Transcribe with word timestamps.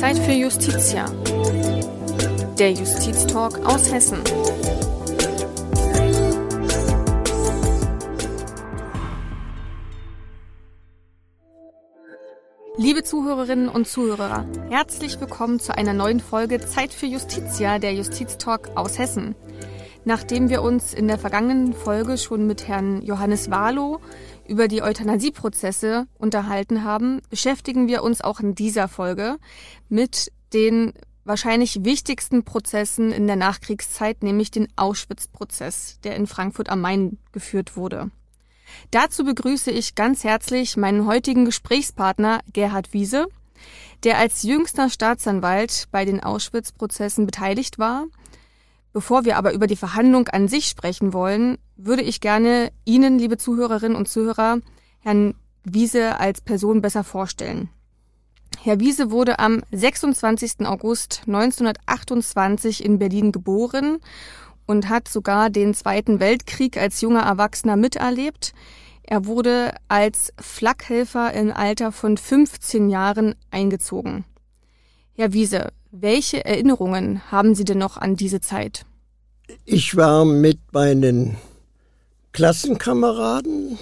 Zeit 0.00 0.18
für 0.18 0.32
Justitia. 0.32 1.04
Der 2.58 2.72
Justiztalk 2.72 3.64
aus 3.64 3.92
Hessen. 3.92 4.18
Liebe 12.76 13.04
Zuhörerinnen 13.04 13.68
und 13.68 13.86
Zuhörer, 13.86 14.46
herzlich 14.70 15.20
willkommen 15.20 15.60
zu 15.60 15.76
einer 15.76 15.92
neuen 15.92 16.18
Folge 16.18 16.58
Zeit 16.60 16.92
für 16.92 17.06
Justitia, 17.06 17.78
der 17.78 17.94
Justiztalk 17.94 18.70
aus 18.74 18.98
Hessen. 18.98 19.36
Nachdem 20.04 20.48
wir 20.48 20.62
uns 20.62 20.94
in 20.94 21.06
der 21.06 21.18
vergangenen 21.18 21.74
Folge 21.74 22.16
schon 22.16 22.46
mit 22.46 22.66
Herrn 22.66 23.02
Johannes 23.02 23.50
Wahlow 23.50 24.00
über 24.50 24.66
die 24.66 24.82
Euthanasieprozesse 24.82 26.08
unterhalten 26.18 26.82
haben, 26.82 27.22
beschäftigen 27.30 27.86
wir 27.86 28.02
uns 28.02 28.20
auch 28.20 28.40
in 28.40 28.56
dieser 28.56 28.88
Folge 28.88 29.36
mit 29.88 30.32
den 30.52 30.92
wahrscheinlich 31.24 31.84
wichtigsten 31.84 32.42
Prozessen 32.42 33.12
in 33.12 33.28
der 33.28 33.36
Nachkriegszeit, 33.36 34.24
nämlich 34.24 34.50
den 34.50 34.66
Auschwitz-Prozess, 34.74 36.00
der 36.02 36.16
in 36.16 36.26
Frankfurt 36.26 36.68
am 36.68 36.80
Main 36.80 37.18
geführt 37.30 37.76
wurde. 37.76 38.10
Dazu 38.90 39.24
begrüße 39.24 39.70
ich 39.70 39.94
ganz 39.94 40.24
herzlich 40.24 40.76
meinen 40.76 41.06
heutigen 41.06 41.44
Gesprächspartner 41.44 42.40
Gerhard 42.52 42.92
Wiese, 42.92 43.28
der 44.02 44.18
als 44.18 44.42
jüngster 44.42 44.90
Staatsanwalt 44.90 45.86
bei 45.92 46.04
den 46.04 46.20
Auschwitz-Prozessen 46.20 47.24
beteiligt 47.24 47.78
war. 47.78 48.06
Bevor 48.92 49.24
wir 49.24 49.36
aber 49.36 49.52
über 49.52 49.68
die 49.68 49.76
Verhandlung 49.76 50.26
an 50.26 50.48
sich 50.48 50.66
sprechen 50.66 51.12
wollen, 51.12 51.58
würde 51.84 52.02
ich 52.02 52.20
gerne 52.20 52.70
Ihnen, 52.84 53.18
liebe 53.18 53.36
Zuhörerinnen 53.36 53.96
und 53.96 54.08
Zuhörer, 54.08 54.58
Herrn 55.00 55.34
Wiese 55.64 56.18
als 56.18 56.40
Person 56.40 56.80
besser 56.80 57.04
vorstellen. 57.04 57.68
Herr 58.62 58.80
Wiese 58.80 59.10
wurde 59.10 59.38
am 59.38 59.62
26. 59.70 60.66
August 60.66 61.22
1928 61.26 62.84
in 62.84 62.98
Berlin 62.98 63.32
geboren 63.32 63.98
und 64.66 64.88
hat 64.88 65.08
sogar 65.08 65.50
den 65.50 65.74
Zweiten 65.74 66.20
Weltkrieg 66.20 66.76
als 66.76 67.00
junger 67.00 67.22
Erwachsener 67.22 67.76
miterlebt. 67.76 68.52
Er 69.02 69.24
wurde 69.26 69.74
als 69.88 70.32
Flakhelfer 70.38 71.32
im 71.32 71.52
Alter 71.52 71.90
von 71.90 72.16
15 72.16 72.90
Jahren 72.90 73.34
eingezogen. 73.50 74.24
Herr 75.14 75.32
Wiese, 75.32 75.72
welche 75.90 76.44
Erinnerungen 76.44 77.32
haben 77.32 77.54
Sie 77.54 77.64
denn 77.64 77.78
noch 77.78 77.96
an 77.96 78.14
diese 78.14 78.40
Zeit? 78.40 78.84
Ich 79.64 79.96
war 79.96 80.24
mit 80.24 80.60
meinen 80.72 81.36
Klassenkameraden, 82.32 83.78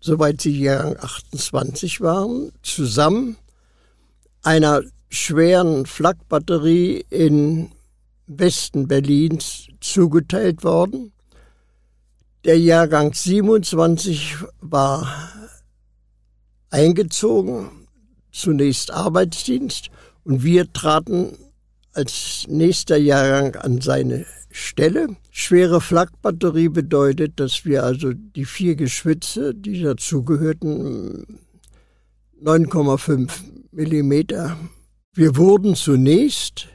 soweit 0.00 0.40
sie 0.40 0.58
Jahrgang 0.60 0.96
28 0.98 2.00
waren, 2.00 2.52
zusammen 2.62 3.36
einer 4.42 4.82
schweren 5.08 5.86
Flakbatterie 5.86 7.04
in 7.10 7.72
Westen 8.26 8.88
Berlins 8.88 9.68
zugeteilt 9.80 10.64
worden. 10.64 11.12
Der 12.44 12.58
Jahrgang 12.58 13.12
27 13.12 14.36
war 14.60 15.30
eingezogen, 16.70 17.88
zunächst 18.32 18.90
Arbeitsdienst, 18.90 19.90
und 20.24 20.42
wir 20.42 20.72
traten 20.72 21.36
als 21.92 22.46
nächster 22.48 22.96
Jahrgang 22.96 23.56
an 23.56 23.80
seine 23.80 24.26
Stelle. 24.50 25.16
Schwere 25.38 25.82
Flakbatterie 25.82 26.70
bedeutet, 26.70 27.38
dass 27.38 27.66
wir 27.66 27.84
also 27.84 28.14
die 28.14 28.46
vier 28.46 28.74
Geschütze, 28.74 29.54
die 29.54 29.82
dazugehörten, 29.82 31.40
9,5 32.42 33.30
Millimeter. 33.70 34.56
Wir 35.12 35.36
wurden 35.36 35.74
zunächst 35.74 36.68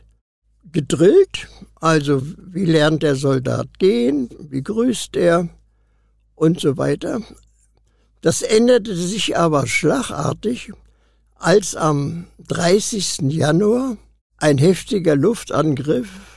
gedrillt, 0.71 1.47
also 1.73 2.21
wie 2.37 2.65
lernt 2.65 3.01
der 3.01 3.15
Soldat 3.15 3.79
gehen, 3.79 4.29
wie 4.39 4.61
grüßt 4.61 5.17
er 5.17 5.50
und 6.35 6.59
so 6.59 6.77
weiter. 6.77 7.19
Das 8.21 8.44
änderte 8.44 8.95
sich 8.95 9.35
aber 9.35 9.66
schlagartig, 9.66 10.71
als 11.33 11.75
am 11.75 12.27
30. 12.47 13.21
Januar 13.21 13.97
ein 14.38 14.59
heftiger 14.59 15.16
Luftangriff 15.16 16.31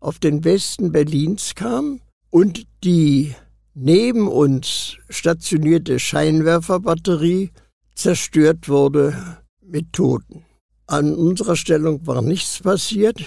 auf 0.00 0.18
den 0.18 0.44
Westen 0.44 0.92
Berlins 0.92 1.54
kam 1.54 2.00
und 2.30 2.66
die 2.84 3.34
neben 3.74 4.28
uns 4.28 4.96
stationierte 5.10 5.98
Scheinwerferbatterie 5.98 7.50
zerstört 7.94 8.68
wurde 8.68 9.38
mit 9.60 9.92
Toten. 9.92 10.44
An 10.86 11.14
unserer 11.14 11.56
Stellung 11.56 12.06
war 12.06 12.22
nichts 12.22 12.60
passiert, 12.60 13.24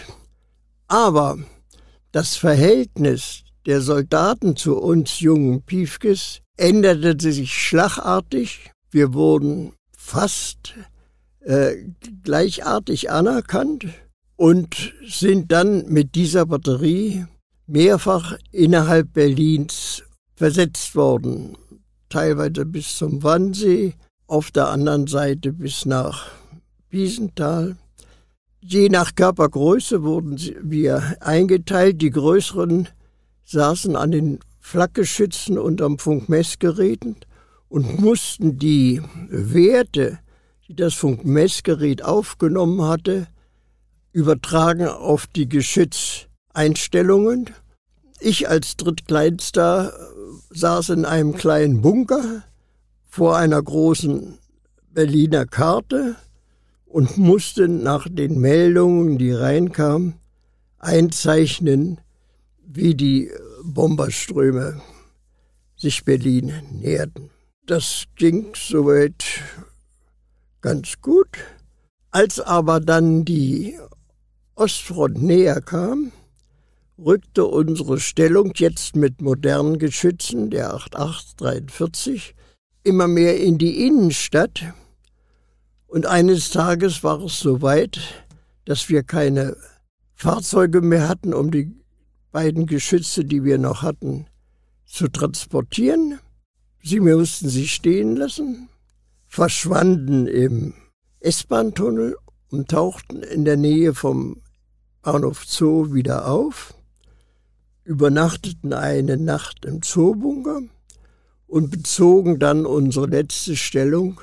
aber 0.88 1.38
das 2.12 2.36
Verhältnis 2.36 3.44
der 3.66 3.82
Soldaten 3.82 4.56
zu 4.56 4.78
uns 4.78 5.20
jungen 5.20 5.62
Piefkes 5.62 6.42
änderte 6.58 7.32
sich 7.32 7.54
schlagartig. 7.54 8.72
Wir 8.90 9.14
wurden 9.14 9.74
fast 9.96 10.74
äh, 11.42 11.76
gleichartig 12.24 13.12
anerkannt 13.12 13.86
und 14.40 14.94
sind 15.06 15.52
dann 15.52 15.90
mit 15.90 16.16
dieser 16.16 16.46
Batterie 16.46 17.26
mehrfach 17.68 18.38
innerhalb 18.54 19.12
Berlins 19.12 20.04
versetzt 20.34 20.96
worden, 20.96 21.58
teilweise 22.08 22.66
bis 22.66 22.96
zum 22.96 23.22
Wannsee, 23.22 23.96
auf 24.28 24.52
der 24.52 24.70
anderen 24.70 25.08
Seite 25.08 25.52
bis 25.52 25.86
nach 25.86 26.28
Wiesenthal. 26.90 27.76
Je 28.62 28.88
nach 28.88 29.14
Körpergröße 29.14 30.04
wurden 30.04 30.40
wir 30.62 31.18
eingeteilt. 31.20 32.02
Die 32.02 32.12
größeren 32.12 32.88
saßen 33.44 33.98
an 33.98 34.12
den 34.12 34.40
Flakgeschützen 34.62 35.58
und 35.58 35.82
am 35.82 36.00
Funkmessgeräten 36.00 37.18
und 37.68 38.00
mussten 38.00 38.58
die 38.58 39.02
Werte, 39.28 40.20
die 40.70 40.76
das 40.78 40.94
Funkmessgerät 40.94 42.06
aufgenommen 42.06 42.84
hatte, 42.84 43.28
übertragen 44.12 44.88
auf 44.88 45.28
die 45.28 45.48
Geschützeinstellungen. 45.48 47.52
Ich 48.20 48.50
als 48.50 48.78
Drittkleinster 48.78 49.94
saß 50.50 50.90
in 50.90 51.06
einem 51.06 51.36
kleinen 51.36 51.82
Bunker 51.82 52.44
vor 53.08 53.38
einer 53.38 53.62
großen 53.62 54.40
Berliner 54.92 55.46
Karte 55.46 56.16
und 56.86 57.18
musste 57.18 57.68
nach 57.68 58.08
den 58.10 58.40
Meldungen, 58.40 59.18
die 59.18 59.32
reinkamen, 59.32 60.16
einzeichnen, 60.80 62.00
wie 62.66 62.96
die 62.96 63.32
Bomberströme 63.64 64.82
sich 65.76 66.04
Berlin 66.04 66.54
näherten. 66.72 67.30
Das 67.66 68.06
ging 68.16 68.54
soweit 68.56 69.24
ganz 70.62 71.00
gut. 71.02 71.30
Als 72.12 72.40
aber 72.40 72.80
dann 72.80 73.24
die 73.24 73.78
Ostfront 74.60 75.24
näher 75.24 75.62
kam, 75.62 76.12
rückte 76.98 77.46
unsere 77.46 77.98
Stellung 77.98 78.52
jetzt 78.58 78.94
mit 78.94 79.22
modernen 79.22 79.80
Geschützen 79.80 80.50
der 80.50 80.74
8843 80.74 82.36
immer 82.84 83.08
mehr 83.08 83.40
in 83.40 83.58
die 83.58 83.88
Innenstadt. 83.88 84.74
Und 85.88 86.08
eines 86.08 86.50
Tages 86.50 87.06
war 87.06 87.22
es 87.22 87.40
so 87.40 87.62
weit, 87.62 88.02
dass 88.66 88.90
wir 88.90 89.04
keine 89.04 89.56
Fahrzeuge 90.14 90.82
mehr 90.82 91.08
hatten, 91.08 91.34
um 91.34 91.52
die 91.52 91.72
beiden 92.34 92.66
Geschütze, 92.66 93.24
die 93.24 93.46
wir 93.46 93.60
noch 93.60 93.82
hatten, 93.82 94.28
zu 94.86 95.08
transportieren. 95.08 96.20
Sie 96.84 97.00
mussten 97.00 97.48
sich 97.48 97.72
stehen 97.72 98.18
lassen, 98.18 98.68
verschwanden 99.26 100.28
im 100.28 100.74
S-Bahn-Tunnel 101.22 102.18
und 102.50 102.70
tauchten 102.70 103.24
in 103.24 103.46
der 103.46 103.56
Nähe 103.56 103.94
vom 103.94 104.42
Bahnhof 105.02 105.46
Zoo 105.46 105.94
wieder 105.94 106.28
auf, 106.28 106.74
übernachteten 107.84 108.74
eine 108.74 109.18
Nacht 109.18 109.66
im 109.66 109.82
Zoobunker 109.82 110.62
und 111.48 111.72
bezogen 111.72 112.38
dann 112.38 112.66
unsere 112.66 113.08
letzte 113.08 113.56
Stellung 113.56 114.22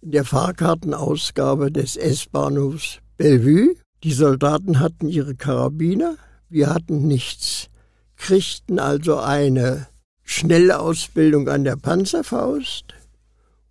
in 0.00 0.12
der 0.12 0.24
Fahrkartenausgabe 0.24 1.72
des 1.72 1.96
S-Bahnhofs 1.96 3.00
Bellevue. 3.16 3.74
Die 4.04 4.12
Soldaten 4.12 4.78
hatten 4.78 5.08
ihre 5.08 5.34
Karabiner, 5.34 6.16
wir 6.48 6.72
hatten 6.72 7.06
nichts, 7.06 7.68
kriegten 8.16 8.78
also 8.78 9.18
eine 9.18 9.88
schnelle 10.22 10.78
Ausbildung 10.78 11.48
an 11.48 11.64
der 11.64 11.76
Panzerfaust 11.76 12.94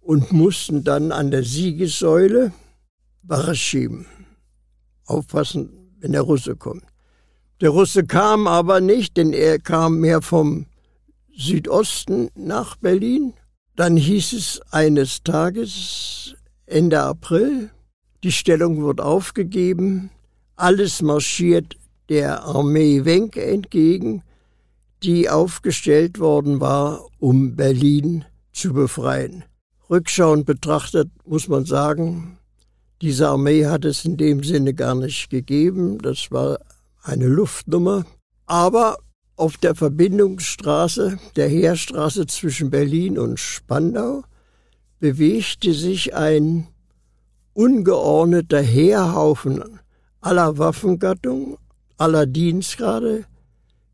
und 0.02 0.34
mussten 0.34 0.84
dann 0.84 1.12
an 1.12 1.32
der 1.32 1.44
Siegessäule 1.44 2.52
Wache 3.24 3.56
schieben. 3.56 4.06
Aufpassen, 5.06 5.87
wenn 6.00 6.12
der 6.12 6.22
Russe 6.22 6.56
kommt. 6.56 6.84
Der 7.62 7.70
Russe 7.72 8.06
kam 8.06 8.48
aber 8.48 8.82
nicht, 8.82 9.18
denn 9.18 9.34
er 9.34 9.60
kam 9.60 10.00
mehr 10.00 10.22
vom 10.22 10.68
Südosten 11.36 12.30
nach 12.36 12.76
Berlin. 12.76 13.34
Dann 13.76 13.98
hieß 13.98 14.34
es 14.34 14.62
eines 14.72 15.24
Tages, 15.24 16.36
Ende 16.66 17.02
April. 17.02 17.70
Die 18.24 18.32
Stellung 18.32 18.84
wird 18.84 19.02
aufgegeben. 19.02 20.10
Alles 20.56 21.02
marschiert 21.02 21.78
der 22.10 22.44
Armee 22.44 23.06
Wenck 23.06 23.38
entgegen, 23.38 24.24
die 25.04 25.30
aufgestellt 25.30 26.20
worden 26.20 26.60
war, 26.60 27.06
um 27.20 27.56
Berlin 27.56 28.26
zu 28.52 28.74
befreien. 28.74 29.44
Rückschauend 29.90 30.46
betrachtet 30.46 31.10
muss 31.26 31.48
man 31.48 31.66
sagen, 31.66 32.37
diese 33.02 33.28
Armee 33.30 33.66
hat 33.66 33.86
es 33.86 34.06
in 34.06 34.18
dem 34.18 34.44
Sinne 34.44 34.74
gar 34.74 34.96
nicht 34.96 35.30
gegeben. 35.30 36.00
Das 36.00 36.32
war 36.32 36.60
eine 37.04 37.28
Luftnummer. 37.28 38.06
Aber 38.46 38.98
auf 39.36 39.58
der 39.58 39.76
Verbindungsstraße, 39.76 41.20
der 41.36 41.48
Heerstraße 41.48 42.26
zwischen 42.26 42.72
Berlin 42.72 43.20
und 43.20 43.40
Spandau, 43.40 44.24
bewegte 45.00 45.74
sich 45.74 46.16
ein 46.16 46.68
ungeordneter 47.54 48.62
Heerhaufen 48.62 49.64
aller 50.22 50.58
Waffengattung, 50.58 51.58
aller 51.98 52.26
Dienstgrade, 52.26 53.26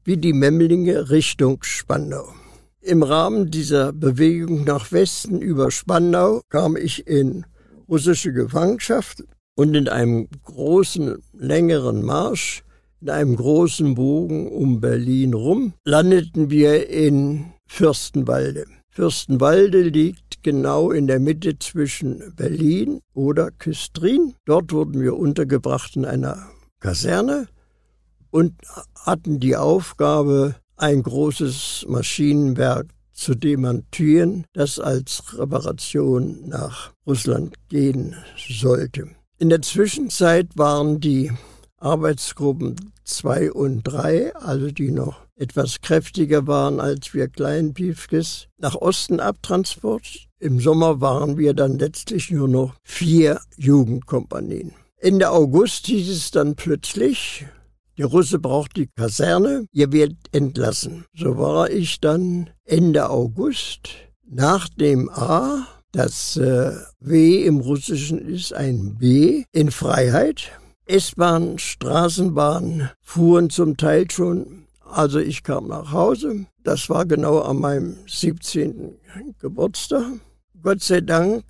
wie 0.06 0.18
die 0.18 0.34
Memlinge 0.34 1.10
Richtung 1.10 1.62
Spandau. 1.64 2.34
Im 2.82 3.04
Rahmen 3.04 3.52
dieser 3.52 3.94
Bewegung 3.94 4.64
nach 4.64 4.92
Westen 4.92 5.42
über 5.42 5.72
Spandau 5.72 6.42
kam 6.50 6.76
ich 6.76 7.08
in 7.08 7.46
russische 7.88 8.34
Gefangenschaft 8.34 9.24
und 9.56 9.76
in 9.76 9.88
einem 9.88 10.28
großen, 10.44 11.18
längeren 11.34 12.04
Marsch 12.04 12.64
in 13.02 13.10
einem 13.10 13.36
großen 13.36 13.96
Bogen 13.96 14.48
um 14.48 14.80
Berlin 14.80 15.34
rum, 15.34 15.74
landeten 15.84 16.50
wir 16.50 16.90
in 16.90 17.52
Fürstenwalde. 17.68 18.66
Fürstenwalde 18.90 19.82
liegt 19.82 20.42
genau 20.44 20.92
in 20.92 21.08
der 21.08 21.20
Mitte 21.20 21.60
zwischen 21.60 22.34
Berlin 22.36 23.02
oder 23.14 23.52
Küstrin. 23.52 24.36
Dort 24.46 24.72
wurden 24.72 25.02
wir 25.02 25.18
untergebracht 25.18 25.96
in 25.96 26.06
einer 26.06 26.48
Kaserne 26.80 27.48
und 28.30 28.54
hatten 28.96 29.40
die 29.40 29.56
Aufgabe, 29.56 30.56
ein 30.78 31.04
großes 31.04 31.86
Maschinenwerk 31.88 32.88
zu 33.14 33.36
demontieren, 33.36 34.46
das 34.54 34.80
als 34.80 35.38
Reparation 35.38 36.48
nach 36.48 36.92
Russland 37.06 37.56
gehen 37.70 38.16
sollte. 38.38 39.08
In 39.40 39.50
der 39.50 39.62
Zwischenzeit 39.62 40.50
waren 40.56 41.00
die 41.00 41.32
Arbeitsgruppen 41.78 42.94
zwei 43.04 43.52
und 43.52 43.84
drei, 43.84 44.36
also 44.36 44.72
die 44.72 44.92
noch 44.92 45.24
etwas 45.36 45.82
kräftiger 45.82 46.48
waren 46.48 46.80
als 46.80 47.14
wir 47.14 47.28
kleinen 47.28 47.74
Piefkes, 47.74 48.48
nach 48.58 48.76
Osten 48.76 49.20
abtransport. 49.20 50.28
Im 50.40 50.60
Sommer 50.60 51.02
waren 51.02 51.38
wir 51.38 51.54
dann 51.54 51.80
letztlich 51.80 52.32
nur 52.32 52.48
noch 52.48 52.76
vier 52.84 53.42
Jugendkompanien. 53.58 54.74
Ende 54.98 55.32
August 55.32 55.88
hieß 55.88 56.10
es 56.10 56.32
dann 56.32 56.56
plötzlich, 56.56 57.46
die 57.98 58.04
Russe 58.04 58.40
braucht 58.40 58.78
die 58.78 58.88
Kaserne, 58.88 59.66
ihr 59.72 59.92
werdet 59.92 60.18
entlassen. 60.32 61.06
So 61.16 61.38
war 61.38 61.70
ich 61.70 62.00
dann 62.00 62.50
Ende 62.66 63.10
August 63.10 63.90
nach 64.28 64.68
dem 64.70 65.10
A, 65.10 65.68
das 65.92 66.38
äh, 66.38 66.72
W 67.00 67.44
im 67.44 67.60
Russischen 67.60 68.18
ist 68.20 68.54
ein 68.54 68.96
B, 68.98 69.44
in 69.52 69.70
Freiheit 69.70 70.52
S-Bahn, 70.86 71.60
Straßenbahn 71.60 72.90
fuhren 73.02 73.50
zum 73.50 73.78
Teil 73.78 74.12
schon. 74.12 74.66
Also 74.82 75.20
ich 75.20 75.44
kam 75.44 75.68
nach 75.68 75.92
Hause. 75.94 76.46
Das 76.64 76.90
war 76.90 77.06
genau 77.06 77.40
an 77.40 77.58
meinem 77.58 77.96
17. 78.08 78.96
Geburtstag. 79.40 80.06
Gott 80.62 80.82
sei 80.82 81.02
Dank 81.02 81.46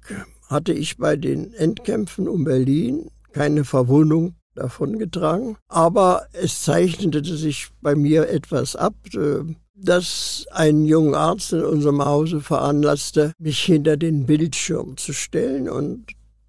hatte 0.48 0.74
ich 0.74 0.98
bei 0.98 1.16
den 1.16 1.54
Endkämpfen 1.54 2.28
um 2.28 2.44
Berlin 2.44 3.10
keine 3.32 3.64
Verwundung 3.64 4.36
davongetragen. 4.56 5.58
Aber 5.68 6.28
es 6.34 6.64
zeichnete 6.64 7.36
sich 7.38 7.70
bei 7.82 7.96
mir 7.96 8.30
etwas 8.30 8.76
ab, 8.76 8.96
äh, 9.14 9.44
dass 9.76 10.46
ein 10.52 10.86
junger 10.86 11.18
Arzt 11.18 11.54
in 11.54 11.64
unserem 11.64 12.04
Hause 12.06 12.42
veranlasste, 12.42 13.34
mich 13.38 13.60
hinter 13.60 13.98
den 13.98 14.26
Bildschirm 14.26 14.98
zu 14.98 15.14
stellen. 15.14 15.70
Und 15.70 16.06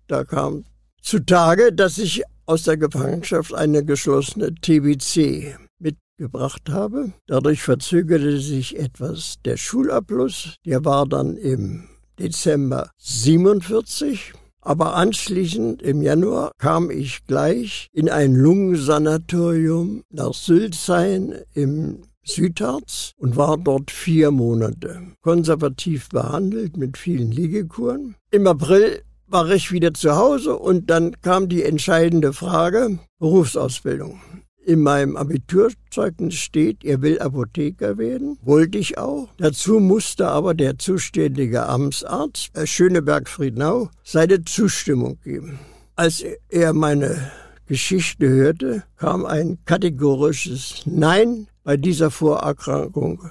da 0.06 0.24
kam 0.24 0.64
zutage, 1.02 1.72
dass 1.72 1.98
ich 1.98 2.22
aus 2.46 2.64
der 2.64 2.76
Gefangenschaft 2.76 3.54
eine 3.54 3.84
geschlossene 3.84 4.54
TBC 4.54 5.56
mitgebracht 5.78 6.68
habe. 6.70 7.12
Dadurch 7.26 7.62
verzögerte 7.62 8.38
sich 8.40 8.78
etwas 8.78 9.36
der 9.44 9.56
Schulabschluss. 9.56 10.56
Der 10.66 10.84
war 10.84 11.06
dann 11.06 11.36
im 11.36 11.88
Dezember 12.18 12.90
47. 12.98 14.34
Aber 14.64 14.96
anschließend 14.96 15.82
im 15.82 16.00
Januar 16.00 16.52
kam 16.58 16.90
ich 16.90 17.26
gleich 17.26 17.88
in 17.92 18.08
ein 18.08 18.34
Lungensanatorium 18.34 20.02
nach 20.10 20.32
Sülzheim 20.32 21.34
im 21.52 22.02
Südharz 22.24 23.12
und 23.18 23.36
war 23.36 23.58
dort 23.58 23.90
vier 23.90 24.30
Monate 24.30 25.02
konservativ 25.20 26.08
behandelt 26.08 26.78
mit 26.78 26.96
vielen 26.96 27.30
Liegekuren. 27.30 28.16
Im 28.30 28.46
April 28.46 29.02
war 29.26 29.50
ich 29.50 29.70
wieder 29.70 29.92
zu 29.92 30.16
Hause 30.16 30.56
und 30.56 30.88
dann 30.88 31.20
kam 31.20 31.48
die 31.48 31.62
entscheidende 31.62 32.32
Frage, 32.32 32.98
Berufsausbildung. 33.18 34.20
In 34.66 34.80
meinem 34.80 35.16
Abiturzeugnis 35.18 36.34
steht, 36.36 36.84
er 36.84 37.02
will 37.02 37.18
Apotheker 37.18 37.98
werden. 37.98 38.38
Wollte 38.42 38.78
ich 38.78 38.96
auch. 38.96 39.28
Dazu 39.36 39.78
musste 39.78 40.28
aber 40.28 40.54
der 40.54 40.78
zuständige 40.78 41.66
Amtsarzt, 41.66 42.50
Herr 42.54 42.66
Schöneberg-Friedenau, 42.66 43.90
seine 44.02 44.42
Zustimmung 44.44 45.18
geben. 45.22 45.58
Als 45.96 46.24
er 46.48 46.72
meine 46.72 47.30
Geschichte 47.66 48.26
hörte, 48.26 48.84
kam 48.96 49.26
ein 49.26 49.58
kategorisches 49.66 50.82
Nein. 50.86 51.46
Bei 51.62 51.76
dieser 51.76 52.10
Vorerkrankung 52.10 53.30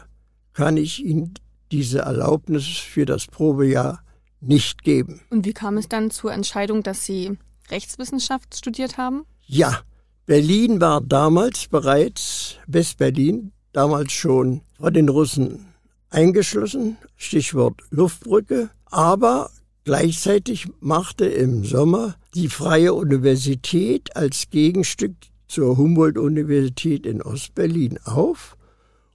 kann 0.54 0.78
ich 0.78 1.04
Ihnen 1.04 1.34
diese 1.72 2.00
Erlaubnis 2.00 2.68
für 2.68 3.06
das 3.06 3.26
Probejahr 3.26 4.04
nicht 4.40 4.84
geben. 4.84 5.22
Und 5.32 5.46
wie 5.46 5.54
kam 5.54 5.78
es 5.78 5.90
dann 5.90 6.12
zur 6.12 6.32
Entscheidung, 6.32 6.84
dass 6.84 7.06
Sie 7.06 7.38
Rechtswissenschaft 7.72 8.56
studiert 8.56 8.98
haben? 8.98 9.24
Ja, 9.46 9.82
Berlin 10.25 10.80
war 10.80 11.02
damals 11.02 11.68
bereits, 11.68 12.56
Westberlin, 12.66 13.52
damals 13.74 14.14
schon 14.14 14.62
von 14.80 14.94
den 14.94 15.10
Russen 15.10 15.66
eingeschlossen, 16.10 16.96
Stichwort 17.18 17.81
Luftbrücke, 17.90 18.70
aber 18.86 19.50
gleichzeitig 19.84 20.70
machte 20.80 21.25
im 21.25 21.66
Sommer 21.66 22.16
die 22.36 22.48
Freie 22.48 22.94
Universität 22.94 24.15
als 24.15 24.50
Gegenstück 24.50 25.15
zur 25.50 25.75
Humboldt-Universität 25.75 27.06
in 27.06 27.22
Ostberlin 27.22 28.00
auf. 28.06 28.56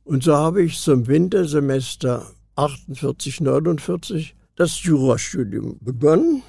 Und 0.05 0.25
so 0.25 0.37
habe 0.37 0.63
ich 0.63 0.79
zum 0.79 1.07
Wintersemester 1.07 2.31
48, 2.57 3.41
49 3.41 4.35
das 4.57 4.83
Jurastudium 4.83 5.79
begonnen. 5.81 6.43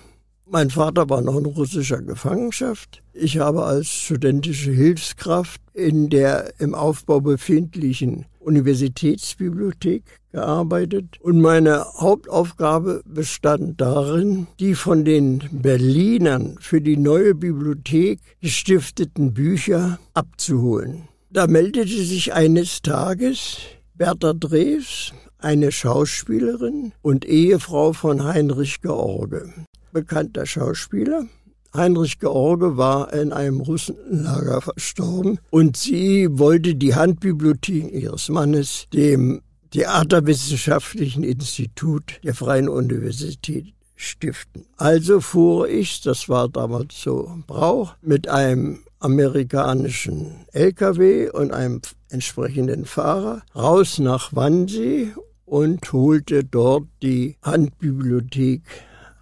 Mein 0.51 0.71
Vater 0.71 1.07
war 1.11 1.21
noch 1.21 1.37
in 1.37 1.45
russischer 1.45 2.01
Gefangenschaft. 2.01 3.03
Ich 3.13 3.37
habe 3.37 3.65
als 3.65 3.87
studentische 3.87 4.71
Hilfskraft 4.71 5.61
in 5.75 6.09
der 6.09 6.59
im 6.59 6.73
Aufbau 6.73 7.21
befindlichen 7.21 8.25
Universitätsbibliothek 8.39 10.03
gearbeitet 10.31 11.19
und 11.21 11.39
meine 11.39 11.85
Hauptaufgabe 11.99 13.03
bestand 13.05 13.79
darin, 13.79 14.47
die 14.59 14.73
von 14.73 15.05
den 15.05 15.43
Berlinern 15.51 16.57
für 16.59 16.81
die 16.81 16.97
neue 16.97 17.35
Bibliothek 17.35 18.19
gestifteten 18.41 19.35
Bücher 19.35 19.99
abzuholen. 20.15 21.09
Da 21.29 21.45
meldete 21.45 22.03
sich 22.03 22.33
eines 22.33 22.81
Tages 22.81 23.59
Bertha 23.93 24.33
Drews, 24.33 25.13
eine 25.37 25.71
Schauspielerin 25.71 26.93
und 27.03 27.25
Ehefrau 27.25 27.93
von 27.93 28.23
Heinrich 28.23 28.81
George, 28.81 29.53
bekannter 29.91 30.45
Schauspieler. 30.45 31.25
Heinrich 31.73 32.19
George 32.19 32.77
war 32.77 33.13
in 33.13 33.31
einem 33.31 33.61
Russenlager 33.61 34.61
verstorben 34.61 35.39
und 35.51 35.77
sie 35.77 36.27
wollte 36.31 36.75
die 36.75 36.95
Handbibliothek 36.95 37.91
ihres 37.91 38.29
Mannes 38.29 38.87
dem 38.91 39.41
Theaterwissenschaftlichen 39.71 41.23
Institut 41.23 42.19
der 42.23 42.33
Freien 42.33 42.69
Universität 42.69 43.73
stiften. 43.95 44.65
Also 44.77 45.21
fuhr 45.21 45.69
ich, 45.69 46.01
das 46.01 46.27
war 46.27 46.49
damals 46.49 46.99
so 47.01 47.31
Brauch, 47.45 47.95
mit 48.01 48.27
einem 48.27 48.79
amerikanischen 48.99 50.45
LKW 50.51 51.29
und 51.29 51.51
einem 51.53 51.81
entsprechenden 52.09 52.85
Fahrer 52.85 53.43
raus 53.55 53.99
nach 53.99 54.33
Wannsee 54.33 55.13
und 55.45 55.91
holte 55.93 56.43
dort 56.43 56.87
die 57.01 57.37
Handbibliothek 57.43 58.63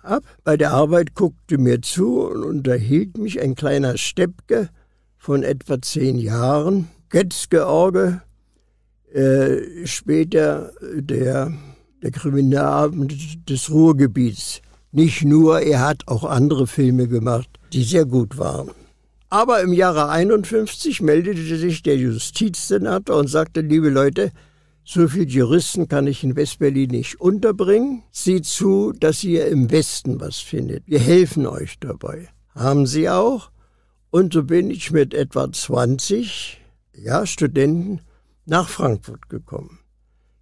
ab. 0.08 0.24
Bei 0.44 0.58
der 0.58 0.72
Arbeit 0.72 1.16
guckte 1.16 1.58
mir 1.58 1.82
zu 1.82 2.22
und 2.22 2.44
unterhielt 2.44 3.18
mich 3.18 3.42
ein 3.42 3.56
kleiner 3.56 3.98
Steppke 3.98 4.70
von 5.18 5.44
etwa 5.44 5.82
zehn 5.82 6.18
Jahren, 6.18 6.88
Götz-George, 7.10 8.22
äh, 9.14 9.86
später 9.86 10.72
der, 10.94 11.54
der 12.02 12.12
Kriminalabend 12.12 13.50
des 13.50 13.70
Ruhrgebiets 13.70 14.62
Nicht 14.92 15.24
nur, 15.24 15.62
er 15.62 15.82
hat 15.82 16.08
auch 16.08 16.24
andere 16.24 16.68
Filme 16.68 17.08
gemacht, 17.08 17.50
die 17.74 17.84
sehr 17.84 18.06
gut 18.06 18.38
waren. 18.38 18.72
Aber 19.30 19.62
im 19.62 19.74
Jahre 19.74 20.10
51 20.10 21.02
meldete 21.02 21.58
sich 21.58 21.84
der 21.84 21.98
Justizsenator 21.98 23.18
und 23.18 23.28
sagte, 23.28 23.62
liebe 23.62 23.90
Leute, 23.90 24.32
so 24.90 25.10
viele 25.10 25.26
Juristen 25.26 25.90
kann 25.90 26.08
ich 26.08 26.24
in 26.24 26.38
Westberlin 26.38 26.90
nicht 26.90 27.20
unterbringen. 27.20 28.04
Sieh 28.12 28.42
zu, 28.42 28.94
dass 28.94 29.22
ihr 29.22 29.48
im 29.48 29.70
Westen 29.70 30.22
was 30.22 30.38
findet. 30.38 30.88
Wir 30.88 31.00
helfen 31.00 31.46
euch 31.46 31.78
dabei. 31.80 32.30
Haben 32.56 32.88
sie 32.88 33.10
auch. 33.10 33.52
Und 34.12 34.32
so 34.32 34.44
bin 34.44 34.72
ich 34.72 34.92
mit 34.92 35.14
etwa 35.14 35.52
20 35.52 36.62
ja, 36.94 37.26
Studenten 37.26 38.00
nach 38.46 38.70
Frankfurt 38.70 39.28
gekommen. 39.28 39.80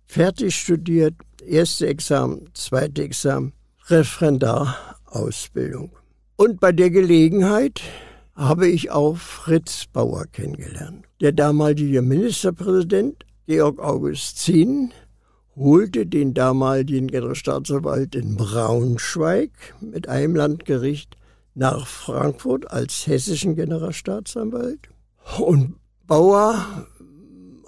Fertig 0.05 0.55
studiert, 0.55 1.15
erste 1.43 1.87
Examen, 1.87 2.47
zweite 2.53 3.01
Examen, 3.01 3.53
Referendarausbildung. 3.87 5.89
Und 6.35 6.59
bei 6.59 6.71
der 6.71 6.91
Gelegenheit 6.91 7.81
habe 8.35 8.67
ich 8.67 8.91
auch 8.91 9.17
Fritz 9.17 9.87
Bauer 9.91 10.25
kennengelernt. 10.31 11.03
Der 11.19 11.31
damalige 11.31 12.03
Ministerpräsident 12.03 13.24
Georg 13.47 13.79
August 13.79 14.39
Zinn 14.39 14.91
holte 15.55 16.07
den 16.07 16.33
damaligen 16.33 17.07
Generalstaatsanwalt 17.07 18.15
in 18.15 18.37
Braunschweig 18.37 19.51
mit 19.81 20.09
einem 20.09 20.35
Landgericht 20.35 21.15
nach 21.53 21.85
Frankfurt 21.85 22.71
als 22.71 23.05
hessischen 23.05 23.55
Generalstaatsanwalt. 23.55 24.89
Und 25.37 25.75
Bauer 26.07 26.87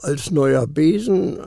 als 0.02 0.32
neuer 0.32 0.66
Besen 0.66 1.38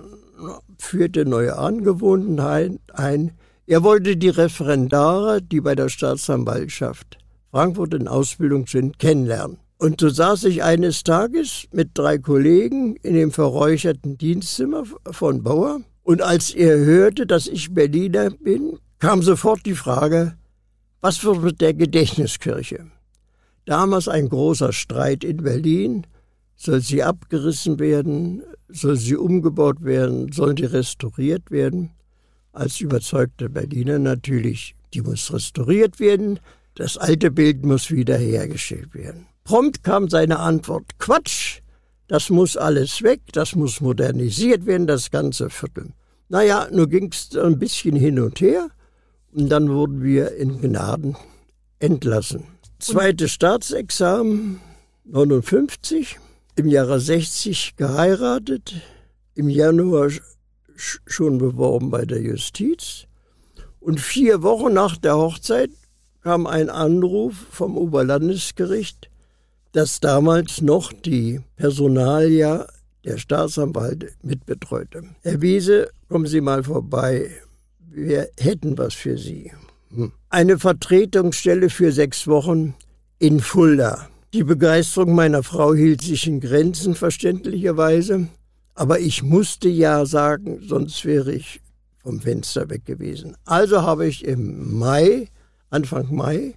führte 0.79 1.25
neue 1.25 1.59
Angewohnheiten 1.59 2.79
ein. 2.93 3.33
Er 3.67 3.83
wollte 3.83 4.17
die 4.17 4.29
Referendare, 4.29 5.43
die 5.43 5.61
bei 5.61 5.75
der 5.75 5.89
Staatsanwaltschaft 5.89 7.19
Frankfurt 7.51 7.95
in 7.95 8.07
Ausbildung 8.07 8.69
sind, 8.69 9.01
kennenlernen. 9.01 9.59
Und 9.81 9.99
so 9.99 10.11
saß 10.11 10.45
ich 10.45 10.63
eines 10.63 11.05
Tages 11.05 11.67
mit 11.73 11.93
drei 11.95 12.19
Kollegen 12.19 12.97
in 12.97 13.15
dem 13.15 13.33
verräucherten 13.33 14.19
Dienstzimmer 14.19 14.85
von 15.11 15.43
Bauer. 15.43 15.81
Und 16.03 16.21
als 16.21 16.51
er 16.51 16.77
hörte, 16.77 17.27
dass 17.27 17.47
ich 17.47 17.73
Berliner 17.73 18.29
bin, 18.29 18.79
kam 18.99 19.23
sofort 19.23 19.65
die 19.65 19.75
Frage, 19.75 20.37
was 21.01 21.25
wird 21.25 21.43
mit 21.43 21.61
der 21.63 21.73
Gedächtniskirche? 21.73 22.89
Damals 23.65 24.07
ein 24.07 24.29
großer 24.29 24.75
Streit 24.75 25.25
in 25.25 25.39
Berlin. 25.39 26.07
Soll 26.57 26.83
sie 26.83 27.03
abgerissen 27.03 27.79
werden? 27.79 28.43
Soll 28.69 28.97
sie 28.97 29.17
umgebaut 29.17 29.83
werden? 29.83 30.31
Sollen 30.31 30.57
die 30.57 30.67
restauriert 30.67 31.51
werden? 31.51 31.93
Als 32.53 32.83
überzeugter 32.83 33.49
Berliner 33.49 33.99
natürlich, 33.99 34.75
die 34.93 35.01
muss 35.01 35.33
restauriert 35.33 36.01
werden. 36.01 36.39
Das 36.75 36.99
alte 36.99 37.31
Bild 37.31 37.65
muss 37.65 37.91
wiederhergestellt 37.91 38.93
werden. 38.93 39.30
Prompt 39.45 39.83
kam 39.83 40.09
seine 40.09 40.39
Antwort, 40.39 40.99
Quatsch, 40.99 41.61
das 42.09 42.31
muss 42.31 42.57
alles 42.57 43.03
weg, 43.03 43.21
das 43.33 43.55
muss 43.55 43.81
modernisiert 43.81 44.67
werden, 44.67 44.87
das 44.87 45.11
ganze 45.11 45.51
Viertel. 45.51 45.93
Naja, 46.29 46.69
nur 46.71 46.89
ging 46.89 47.11
es 47.13 47.37
ein 47.37 47.59
bisschen 47.59 47.97
hin 47.97 48.21
und 48.21 48.41
her 48.41 48.69
und 49.33 49.49
dann 49.49 49.69
wurden 49.69 50.03
wir 50.03 50.35
in 50.37 50.61
Gnaden 50.61 51.17
entlassen. 51.79 52.45
Zweites 52.79 53.33
Staatsexamen, 53.33 54.61
59, 55.05 56.19
im 56.57 56.69
Jahre 56.69 57.01
60 57.01 57.77
geheiratet, 57.77 58.75
im 59.35 59.49
Januar 59.49 60.11
schon 60.77 61.39
beworben 61.39 61.91
bei 61.91 62.05
der 62.05 62.21
Justiz 62.21 63.07
und 63.81 64.01
vier 64.01 64.43
Wochen 64.43 64.73
nach 64.73 64.97
der 64.97 65.17
Hochzeit 65.17 65.71
kam 66.23 66.47
ein 66.47 66.71
Anruf 66.71 67.35
vom 67.51 67.77
Oberlandesgericht, 67.77 69.10
das 69.73 70.01
damals 70.01 70.61
noch 70.61 70.93
die 70.93 71.41
Personalia 71.57 72.67
der 73.05 73.19
Staatsanwalt 73.19 74.13
mitbetreute. 74.23 75.05
Herr 75.23 75.41
Wiese, 75.41 75.91
kommen 76.09 76.27
Sie 76.27 76.41
mal 76.41 76.63
vorbei. 76.65 77.31
Wir 77.79 78.29
hätten 78.39 78.77
was 78.79 78.95
für 78.95 79.17
Sie. 79.17 79.53
Hm. 79.95 80.13
Eine 80.29 80.59
Vertretungsstelle 80.59 81.71
für 81.71 81.93
sechs 81.93 82.27
Wochen 82.27 82.75
in 83.19 83.41
Fulda. 83.41 84.09
Die 84.33 84.45
Begeisterung 84.45 85.15
meiner 85.15 85.43
Frau 85.43 85.75
hielt 85.75 86.03
sich 86.03 86.27
in 86.27 86.41
Grenzen, 86.41 86.95
verständlicherweise. 86.95 88.29
Aber 88.75 89.01
ich 89.01 89.23
musste 89.23 89.69
ja 89.69 90.07
sagen, 90.07 90.61
sonst 90.63 91.05
wäre 91.05 91.33
ich 91.33 91.61
vom 91.99 92.21
Fenster 92.21 92.71
weg 92.71 92.85
gewesen. 92.85 93.37
Also 93.45 93.83
habe 93.83 94.07
ich 94.07 94.25
im 94.25 94.79
Mai 94.79 95.29
Anfang 95.69 96.15
Mai 96.15 96.55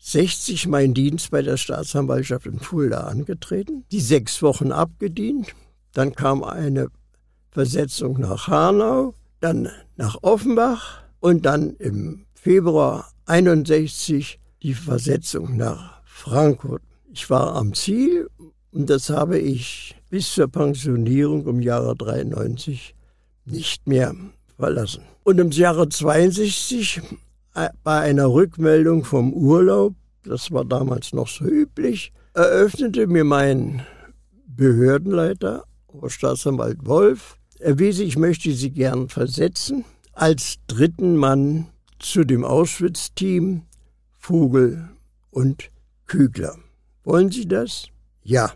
60 0.00 0.66
meinen 0.66 0.94
Dienst 0.94 1.30
bei 1.30 1.42
der 1.42 1.58
Staatsanwaltschaft 1.58 2.46
in 2.46 2.58
Fulda 2.58 3.02
angetreten, 3.02 3.84
die 3.92 4.00
sechs 4.00 4.42
Wochen 4.42 4.72
abgedient. 4.72 5.54
Dann 5.92 6.14
kam 6.14 6.42
eine 6.42 6.88
Versetzung 7.50 8.18
nach 8.18 8.48
Hanau, 8.48 9.14
dann 9.40 9.68
nach 9.96 10.22
Offenbach 10.22 11.02
und 11.20 11.44
dann 11.44 11.76
im 11.76 12.24
Februar 12.32 13.10
61 13.26 14.40
die 14.62 14.74
Versetzung 14.74 15.56
nach 15.56 16.00
Frankfurt. 16.04 16.82
Ich 17.12 17.28
war 17.28 17.54
am 17.54 17.74
Ziel 17.74 18.28
und 18.72 18.88
das 18.88 19.10
habe 19.10 19.38
ich 19.38 19.96
bis 20.08 20.32
zur 20.32 20.48
Pensionierung 20.48 21.46
im 21.46 21.60
Jahre 21.60 21.94
93 21.94 22.94
nicht 23.44 23.86
mehr 23.86 24.14
verlassen. 24.56 25.02
Und 25.24 25.38
im 25.38 25.50
Jahre 25.50 25.88
62 25.88 27.02
bei 27.82 28.00
einer 28.00 28.26
Rückmeldung 28.26 29.04
vom 29.04 29.32
Urlaub, 29.32 29.94
das 30.24 30.50
war 30.50 30.64
damals 30.64 31.12
noch 31.12 31.28
so 31.28 31.44
üblich, 31.44 32.12
eröffnete 32.34 33.06
mir 33.06 33.24
mein 33.24 33.82
Behördenleiter, 34.46 35.64
Staatsanwalt 36.06 36.86
Wolf, 36.86 37.36
erwies, 37.58 37.98
ich 37.98 38.16
möchte 38.16 38.52
Sie 38.52 38.70
gern 38.70 39.08
versetzen, 39.08 39.84
als 40.12 40.56
dritten 40.66 41.16
Mann 41.16 41.68
zu 41.98 42.24
dem 42.24 42.44
Auschwitz-Team 42.44 43.62
Vogel 44.18 44.88
und 45.30 45.70
Kügler. 46.06 46.56
Wollen 47.04 47.30
Sie 47.30 47.46
das? 47.46 47.88
Ja. 48.22 48.52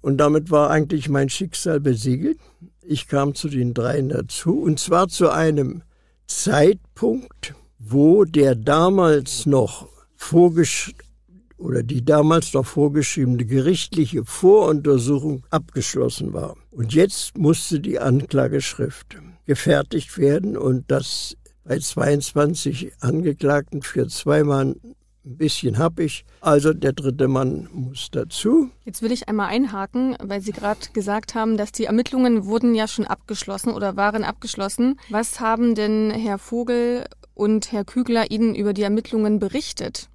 Und 0.00 0.18
damit 0.18 0.50
war 0.50 0.70
eigentlich 0.70 1.08
mein 1.08 1.28
Schicksal 1.28 1.80
besiegelt. 1.80 2.38
Ich 2.82 3.08
kam 3.08 3.34
zu 3.34 3.48
den 3.48 3.74
dreien 3.74 4.08
dazu, 4.08 4.60
und 4.60 4.80
zwar 4.80 5.08
zu 5.08 5.30
einem 5.30 5.82
Zeitpunkt, 6.26 7.54
wo 7.84 8.24
der 8.24 8.54
damals 8.54 9.46
noch 9.46 9.88
vorgesch 10.14 10.94
oder 11.58 11.82
die 11.82 12.04
damals 12.04 12.54
noch 12.54 12.66
vorgeschriebene 12.66 13.44
gerichtliche 13.44 14.24
Voruntersuchung 14.24 15.44
abgeschlossen 15.50 16.32
war. 16.32 16.56
Und 16.70 16.92
jetzt 16.92 17.38
musste 17.38 17.80
die 17.80 17.98
Anklageschrift 17.98 19.18
gefertigt 19.46 20.18
werden 20.18 20.56
und 20.56 20.90
das 20.90 21.36
bei 21.64 21.78
22 21.78 22.92
Angeklagten 23.00 23.82
für 23.82 24.08
zweimal 24.08 24.74
ein 25.24 25.36
bisschen 25.36 25.76
ich. 25.98 26.24
Also 26.40 26.72
der 26.72 26.92
dritte 26.92 27.28
Mann 27.28 27.68
muss 27.72 28.08
dazu. 28.10 28.70
Jetzt 28.84 29.02
will 29.02 29.12
ich 29.12 29.28
einmal 29.28 29.48
einhaken, 29.48 30.16
weil 30.20 30.40
Sie 30.40 30.50
gerade 30.52 30.80
gesagt 30.92 31.36
haben, 31.36 31.56
dass 31.56 31.70
die 31.70 31.84
Ermittlungen 31.84 32.46
wurden 32.46 32.74
ja 32.74 32.88
schon 32.88 33.06
abgeschlossen 33.06 33.72
oder 33.72 33.96
waren 33.96 34.24
abgeschlossen. 34.24 34.98
Was 35.10 35.38
haben 35.38 35.76
denn 35.76 36.10
Herr 36.10 36.38
Vogel 36.38 37.04
und 37.34 37.72
Herr 37.72 37.84
Kügler 37.84 38.30
Ihnen 38.30 38.54
über 38.54 38.72
die 38.72 38.82
Ermittlungen 38.82 39.38
berichtet. 39.38 40.08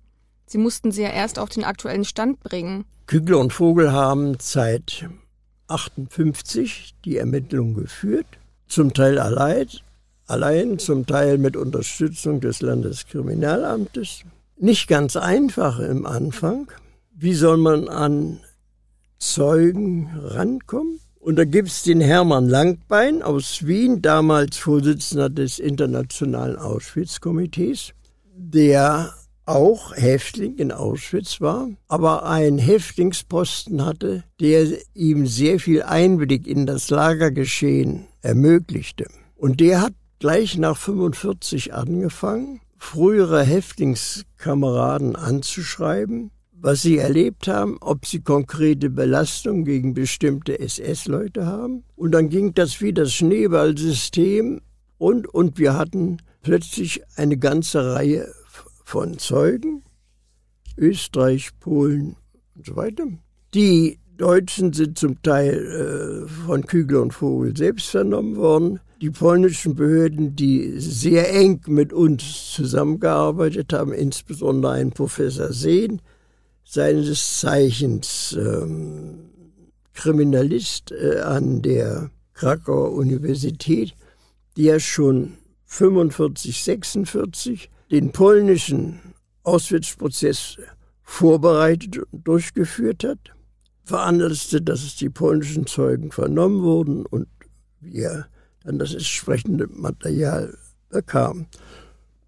Sie 0.46 0.58
mussten 0.58 0.92
sie 0.92 1.04
ja 1.04 1.10
erst 1.10 1.40
auf 1.40 1.50
den 1.50 1.64
aktuellen 1.64 2.06
Stand 2.06 2.40
bringen. 2.40 2.86
Kügler 3.06 3.40
und 3.40 3.54
Vogel 3.54 3.92
haben 3.92 4.38
seit 4.40 5.10
58 5.68 6.96
die 7.04 7.18
Ermittlungen 7.18 7.76
geführt, 7.76 8.28
zum 8.68 8.94
Teil 8.94 9.20
allein, 9.20 9.68
allein, 10.26 10.80
zum 10.80 11.06
Teil 11.06 11.38
mit 11.38 11.58
Unterstützung 11.58 12.40
des 12.40 12.62
Landeskriminalamtes. 12.62 14.24
Nicht 14.58 14.88
ganz 14.88 15.16
einfach 15.16 15.80
im 15.80 16.06
Anfang. 16.06 16.68
Wie 17.14 17.34
soll 17.34 17.58
man 17.58 17.90
an 17.90 18.40
Zeugen 19.20 20.10
rankommen? 20.18 21.00
Und 21.28 21.36
da 21.36 21.44
gibt's 21.44 21.84
den 21.84 22.00
Hermann 22.00 22.48
Langbein 22.48 23.22
aus 23.22 23.68
Wien, 23.68 24.02
damals 24.02 24.56
Vorsitzender 24.56 25.30
des 25.30 25.60
Internationalen 25.60 26.56
Auschwitz-Komitees, 26.56 27.92
der 28.34 29.14
auch 29.46 29.94
Häftling 29.94 30.56
in 30.56 30.72
Auschwitz 30.72 31.42
war, 31.42 31.68
aber 31.90 32.26
einen 32.26 32.60
Häftlingsposten 32.60 33.84
hatte, 33.84 34.24
der 34.40 34.68
ihm 34.94 35.28
sehr 35.28 35.60
viel 35.60 35.84
Einblick 35.84 36.48
in 36.48 36.66
das 36.66 36.90
Lagergeschehen 36.90 38.08
ermöglichte. 38.22 39.10
Und 39.36 39.60
der 39.60 39.82
hat 39.82 39.96
gleich 40.20 40.58
nach 40.58 40.78
45 40.78 41.74
angefangen, 41.74 42.62
frühere 42.78 43.44
Häftlingskameraden 43.44 45.18
anzuschreiben 45.18 46.32
was 46.60 46.82
sie 46.82 46.98
erlebt 46.98 47.48
haben, 47.48 47.78
ob 47.82 48.06
sie 48.06 48.22
konkrete 48.22 48.90
Belastungen 48.90 49.64
gegen 49.64 49.94
bestimmte 49.94 50.60
SS-Leute 50.60 51.46
haben. 51.46 51.84
Und 51.96 52.12
dann 52.12 52.30
ging 52.30 52.54
das 52.54 52.82
wie 52.82 52.94
das 52.94 53.14
Schneeballsystem 53.14 54.62
und, 54.98 55.28
und 55.28 55.60
wir 55.60 55.78
hatten 55.78 56.18
plötzlich 56.42 57.02
eine 57.16 57.38
ganze 57.38 57.94
Reihe 57.94 58.32
von 58.84 59.20
Zeugen, 59.20 59.84
Österreich, 60.78 61.52
Polen 61.60 62.16
und 62.56 62.66
so 62.66 62.76
weiter. 62.76 63.06
Die 63.54 64.00
Deutschen 64.18 64.74
sind 64.74 64.98
zum 64.98 65.22
Teil 65.22 66.26
äh, 66.26 66.28
von 66.28 66.66
Kügler 66.66 67.02
und 67.02 67.14
Vogel 67.14 67.56
selbst 67.56 67.90
vernommen 67.90 68.36
worden. 68.36 68.80
Die 69.00 69.12
polnischen 69.12 69.76
Behörden, 69.76 70.36
die 70.36 70.80
sehr 70.80 71.32
eng 71.32 71.62
mit 71.68 71.94
uns 71.94 72.52
zusammengearbeitet 72.52 73.74
haben, 73.74 73.94
insbesondere 73.94 74.72
ein 74.72 74.90
Professor 74.90 75.54
Sehn, 75.54 76.02
seines 76.70 77.40
Zeichens 77.40 78.38
ähm, 78.38 79.30
Kriminalist 79.94 80.92
äh, 80.92 81.22
an 81.22 81.62
der 81.62 82.12
Krakauer 82.34 82.92
Universität, 82.92 83.96
der 84.58 84.80
schon 84.80 85.38
45, 85.66 86.64
46 86.64 87.72
den 87.90 88.12
polnischen 88.12 89.00
Auschwitz-Prozess 89.44 90.58
vorbereitet 91.04 92.00
und 92.12 92.28
durchgeführt 92.28 93.06
hat, 93.06 93.20
veranlasste, 93.86 94.62
dass 94.62 94.96
die 94.98 95.10
polnischen 95.10 95.68
Zeugen 95.68 96.12
vernommen 96.12 96.64
wurden 96.64 97.06
und 97.06 97.28
wir 97.80 98.28
dann 98.64 98.78
das 98.78 98.94
entsprechende 98.94 99.68
Material 99.68 100.58
bekamen. 100.90 101.48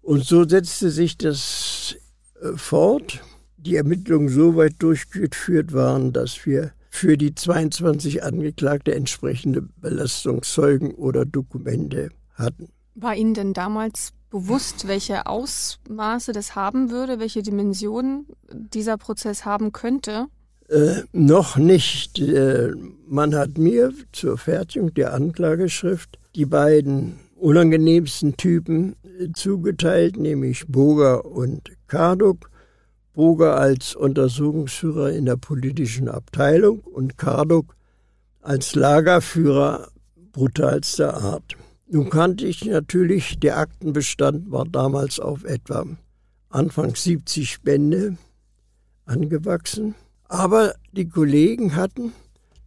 Und 0.00 0.24
so 0.24 0.48
setzte 0.48 0.90
sich 0.90 1.18
das 1.18 1.96
äh, 2.40 2.56
fort. 2.56 3.20
Die 3.62 3.76
Ermittlungen 3.76 4.28
so 4.28 4.56
weit 4.56 4.76
durchgeführt 4.78 5.72
waren, 5.72 6.12
dass 6.12 6.46
wir 6.46 6.72
für 6.88 7.16
die 7.16 7.34
22 7.34 8.22
Angeklagte 8.22 8.94
entsprechende 8.94 9.62
Belastungszeugen 9.62 10.92
oder 10.92 11.24
Dokumente 11.24 12.08
hatten. 12.34 12.68
War 12.94 13.14
Ihnen 13.14 13.34
denn 13.34 13.52
damals 13.52 14.12
bewusst, 14.30 14.88
welche 14.88 15.26
Ausmaße 15.26 16.32
das 16.32 16.54
haben 16.54 16.90
würde, 16.90 17.18
welche 17.18 17.42
Dimensionen 17.42 18.26
dieser 18.50 18.96
Prozess 18.96 19.44
haben 19.44 19.72
könnte? 19.72 20.26
Äh, 20.68 21.02
noch 21.12 21.56
nicht. 21.56 22.18
Äh, 22.18 22.72
man 23.06 23.34
hat 23.34 23.58
mir 23.58 23.92
zur 24.12 24.38
Fertigung 24.38 24.94
der 24.94 25.12
Anklageschrift 25.12 26.18
die 26.34 26.46
beiden 26.46 27.18
unangenehmsten 27.36 28.36
Typen 28.36 28.94
äh, 29.18 29.28
zugeteilt, 29.34 30.16
nämlich 30.16 30.66
Boger 30.68 31.24
und 31.24 31.70
Karduk. 31.88 32.50
Boger 33.14 33.56
als 33.56 33.94
Untersuchungsführer 33.94 35.10
in 35.12 35.24
der 35.24 35.36
politischen 35.36 36.08
Abteilung 36.08 36.80
und 36.80 37.18
Karduk 37.18 37.76
als 38.40 38.74
Lagerführer 38.74 39.88
brutalster 40.32 41.16
Art. 41.20 41.56
Nun 41.88 42.08
kannte 42.08 42.46
ich 42.46 42.64
natürlich, 42.64 43.40
der 43.40 43.58
Aktenbestand 43.58 44.50
war 44.50 44.64
damals 44.64 45.18
auf 45.18 45.44
etwa 45.44 45.84
Anfang 46.48 46.94
70 46.94 47.62
Bände 47.62 48.16
angewachsen. 49.06 49.94
Aber 50.28 50.74
die 50.92 51.08
Kollegen 51.08 51.74
hatten 51.74 52.12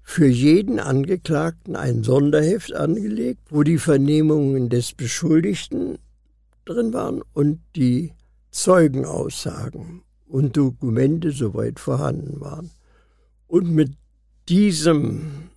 für 0.02 0.28
jeden 0.28 0.80
Angeklagten 0.80 1.78
ein 1.78 2.04
Sonderheft 2.04 2.74
angelegt, 2.74 3.42
wo 3.50 3.64
die 3.64 3.78
Vernehmungen 3.78 4.70
des 4.70 4.94
Beschuldigten 4.94 5.98
drin 6.66 6.94
waren 6.94 7.22
und 7.34 7.62
die 7.76 8.12
Zeugenaussagen 8.52 10.04
und 10.34 10.58
Dokumente 10.58 11.32
soweit 11.32 11.80
vorhanden 11.80 12.42
waren. 12.42 12.72
Und 13.46 13.70
mit 13.70 13.92
diesem 14.50 15.52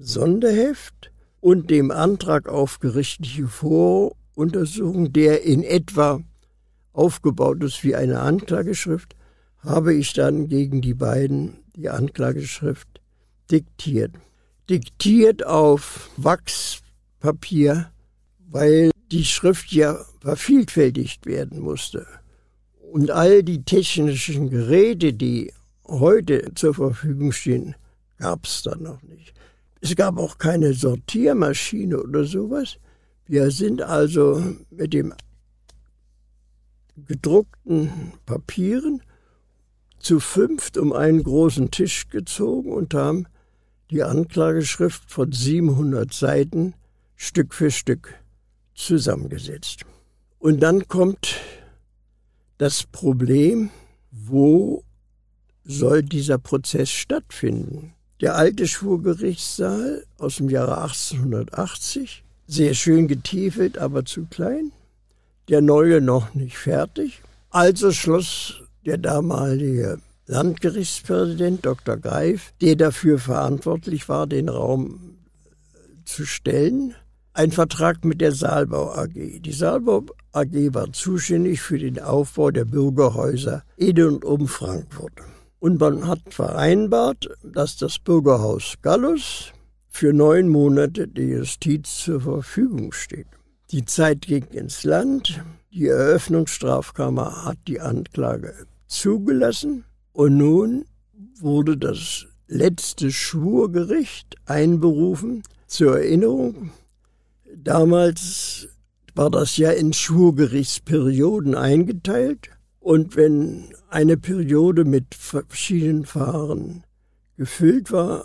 Sonderheft 0.00 1.12
und 1.40 1.68
dem 1.68 1.90
Antrag 1.90 2.48
auf 2.48 2.80
gerichtliche 2.80 3.46
Voruntersuchung, 3.46 5.12
der 5.12 5.42
in 5.42 5.62
etwa 5.62 6.22
aufgebaut 6.94 7.62
ist 7.62 7.84
wie 7.84 7.94
eine 7.94 8.20
Anklageschrift, 8.20 9.14
habe 9.58 9.92
ich 9.92 10.14
dann 10.14 10.48
gegen 10.48 10.80
die 10.80 10.94
beiden 10.94 11.58
die 11.76 11.90
Anklageschrift 11.90 12.88
diktiert. 13.50 14.14
Diktiert 14.70 15.44
auf 15.44 16.08
Wachspapier, 16.16 17.92
weil 18.48 18.92
die 19.10 19.26
Schrift 19.26 19.72
ja 19.72 20.02
vervielfältigt 20.22 21.26
werden 21.26 21.60
musste. 21.60 22.06
Und 22.92 23.10
all 23.10 23.42
die 23.42 23.62
technischen 23.62 24.50
Geräte, 24.50 25.14
die 25.14 25.50
heute 25.86 26.52
zur 26.54 26.74
Verfügung 26.74 27.32
stehen, 27.32 27.74
gab 28.18 28.44
es 28.44 28.64
dann 28.64 28.82
noch 28.82 29.00
nicht. 29.04 29.32
Es 29.80 29.96
gab 29.96 30.18
auch 30.18 30.36
keine 30.36 30.74
Sortiermaschine 30.74 32.02
oder 32.02 32.24
sowas. 32.24 32.76
Wir 33.26 33.50
sind 33.50 33.80
also 33.80 34.44
mit 34.68 34.92
dem 34.92 35.14
gedruckten 37.06 38.12
Papieren 38.26 39.02
zu 39.98 40.20
fünft 40.20 40.76
um 40.76 40.92
einen 40.92 41.22
großen 41.22 41.70
Tisch 41.70 42.10
gezogen 42.10 42.70
und 42.74 42.92
haben 42.92 43.26
die 43.90 44.02
Anklageschrift 44.02 45.10
von 45.10 45.32
700 45.32 46.12
Seiten 46.12 46.74
Stück 47.16 47.54
für 47.54 47.70
Stück 47.70 48.12
zusammengesetzt. 48.74 49.86
Und 50.38 50.62
dann 50.62 50.88
kommt 50.88 51.40
das 52.62 52.84
Problem, 52.84 53.70
wo 54.12 54.84
soll 55.64 56.04
dieser 56.04 56.38
Prozess 56.38 56.90
stattfinden? 56.90 57.92
Der 58.20 58.36
alte 58.36 58.68
Schwurgerichtssaal 58.68 60.06
aus 60.18 60.36
dem 60.36 60.48
Jahre 60.48 60.80
1880, 60.80 62.22
sehr 62.46 62.74
schön 62.74 63.08
getiefelt, 63.08 63.78
aber 63.78 64.04
zu 64.04 64.26
klein. 64.26 64.70
Der 65.48 65.60
neue 65.60 66.00
noch 66.00 66.34
nicht 66.34 66.56
fertig. 66.56 67.22
Also 67.50 67.90
schloss 67.90 68.62
der 68.86 68.98
damalige 68.98 69.98
Landgerichtspräsident 70.28 71.66
Dr. 71.66 71.96
Greif, 71.96 72.52
der 72.60 72.76
dafür 72.76 73.18
verantwortlich 73.18 74.08
war, 74.08 74.28
den 74.28 74.48
Raum 74.48 75.16
zu 76.04 76.24
stellen, 76.24 76.94
ein 77.34 77.50
Vertrag 77.50 78.04
mit 78.04 78.20
der 78.20 78.32
Saalbau 78.32 78.92
AG. 78.92 79.40
Die 79.40 79.52
Saalbau 79.52 80.04
AG 80.32 80.74
war 80.74 80.92
zuständig 80.92 81.60
für 81.60 81.78
den 81.78 81.98
Aufbau 81.98 82.50
der 82.50 82.64
Bürgerhäuser 82.64 83.62
in 83.76 84.02
und 84.02 84.24
um 84.24 84.46
Frankfurt. 84.48 85.12
Und 85.58 85.80
man 85.80 86.06
hat 86.06 86.20
vereinbart, 86.30 87.30
dass 87.42 87.76
das 87.76 87.98
Bürgerhaus 87.98 88.74
Gallus 88.82 89.52
für 89.88 90.12
neun 90.12 90.48
Monate 90.48 91.06
der 91.08 91.26
Justiz 91.26 91.98
zur 91.98 92.20
Verfügung 92.20 92.92
steht. 92.92 93.28
Die 93.70 93.84
Zeit 93.84 94.22
ging 94.22 94.44
ins 94.52 94.84
Land. 94.84 95.42
Die 95.72 95.86
Eröffnungsstrafkammer 95.86 97.44
hat 97.44 97.58
die 97.66 97.80
Anklage 97.80 98.54
zugelassen 98.86 99.84
und 100.12 100.36
nun 100.36 100.84
wurde 101.40 101.78
das 101.78 102.26
letzte 102.46 103.10
Schwurgericht 103.10 104.36
einberufen. 104.44 105.42
Zur 105.66 105.98
Erinnerung, 105.98 106.70
damals 107.56 108.68
war 109.14 109.30
das 109.30 109.56
ja 109.56 109.70
in 109.70 109.92
Schwurgerichtsperioden 109.92 111.54
eingeteilt 111.54 112.50
und 112.80 113.16
wenn 113.16 113.74
eine 113.90 114.16
Periode 114.16 114.84
mit 114.84 115.14
verschiedenen 115.14 116.04
Fahren 116.04 116.84
gefüllt 117.36 117.92
war, 117.92 118.24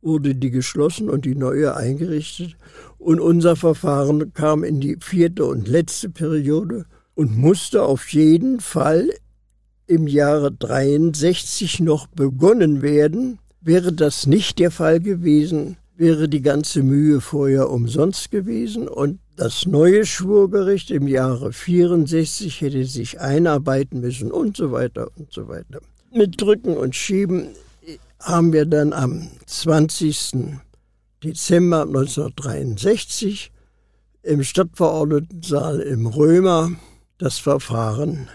wurde 0.00 0.34
die 0.34 0.50
geschlossen 0.50 1.10
und 1.10 1.24
die 1.24 1.34
neue 1.34 1.76
eingerichtet. 1.76 2.56
Und 2.98 3.20
unser 3.20 3.56
Verfahren 3.56 4.32
kam 4.32 4.64
in 4.64 4.80
die 4.80 4.96
vierte 5.00 5.44
und 5.44 5.68
letzte 5.68 6.08
Periode 6.08 6.86
und 7.14 7.36
musste 7.36 7.82
auf 7.82 8.08
jeden 8.12 8.60
Fall 8.60 9.10
im 9.86 10.06
Jahre 10.06 10.52
63 10.52 11.80
noch 11.80 12.06
begonnen 12.06 12.80
werden. 12.80 13.38
Wäre 13.60 13.92
das 13.92 14.26
nicht 14.26 14.58
der 14.58 14.70
Fall 14.70 15.00
gewesen, 15.00 15.76
wäre 15.98 16.28
die 16.28 16.42
ganze 16.42 16.82
Mühe 16.84 17.20
vorher 17.20 17.70
umsonst 17.70 18.30
gewesen 18.30 18.86
und 18.86 19.18
das 19.36 19.66
neue 19.66 20.06
Schwurgericht 20.06 20.92
im 20.92 21.08
Jahre 21.08 21.52
64 21.52 22.60
hätte 22.60 22.84
sich 22.84 23.20
einarbeiten 23.20 24.00
müssen 24.00 24.30
und 24.30 24.56
so 24.56 24.70
weiter 24.70 25.10
und 25.16 25.32
so 25.32 25.48
weiter. 25.48 25.80
Mit 26.12 26.40
Drücken 26.40 26.76
und 26.76 26.94
Schieben 26.94 27.48
haben 28.20 28.52
wir 28.52 28.64
dann 28.64 28.92
am 28.92 29.28
20. 29.46 30.58
Dezember 31.22 31.82
1963 31.82 33.50
im 34.22 34.44
Stadtverordnetensaal 34.44 35.80
im 35.80 36.06
Römer 36.06 36.70
das 37.18 37.38
Verfahren 37.38 38.28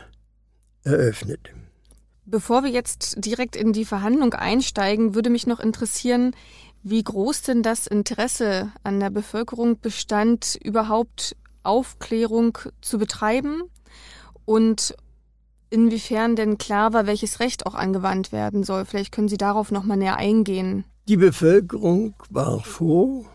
eröffnet. 0.84 1.50
Bevor 2.26 2.64
wir 2.64 2.72
jetzt 2.72 3.26
direkt 3.26 3.56
in 3.56 3.74
die 3.74 3.86
Verhandlung 3.86 4.34
einsteigen, 4.34 5.16
würde 5.16 5.30
mich 5.30 5.46
noch 5.48 5.60
interessieren, 5.60 6.34
wie 6.84 7.04
groß 7.04 7.42
denn 7.44 7.64
das 7.64 7.88
Interesse 7.88 8.72
an 8.84 9.00
der 9.00 9.10
Bevölkerung 9.10 9.80
bestand, 9.80 10.60
überhaupt 10.62 11.36
Aufklärung 11.64 12.58
zu 12.82 12.98
betreiben 12.98 13.64
und 14.46 14.96
inwiefern 15.70 16.36
denn 16.36 16.58
klar 16.58 16.94
war, 16.94 17.08
welches 17.08 17.40
Recht 17.40 17.66
auch 17.66 17.74
angewandt 17.74 18.32
werden 18.32 18.64
soll. 18.64 18.86
Vielleicht 18.86 19.14
können 19.14 19.30
Sie 19.30 19.38
darauf 19.38 19.72
noch 19.72 19.86
mal 19.86 19.96
näher 19.96 20.18
eingehen. 20.18 20.84
Die 21.08 21.18
Bevölkerung 21.18 22.16
war 22.30 22.60
vor 22.60 23.26